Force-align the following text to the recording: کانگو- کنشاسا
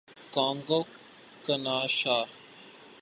کانگو- 0.33 0.81
کنشاسا 1.45 2.17